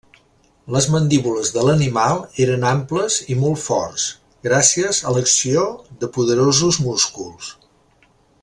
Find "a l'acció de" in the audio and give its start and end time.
5.11-6.11